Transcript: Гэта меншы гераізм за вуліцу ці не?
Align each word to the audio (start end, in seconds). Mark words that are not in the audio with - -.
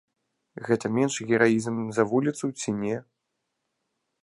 Гэта 0.67 0.89
меншы 0.95 1.27
гераізм 1.33 1.75
за 1.99 2.03
вуліцу 2.13 2.45
ці 2.63 2.69
не? 2.81 2.97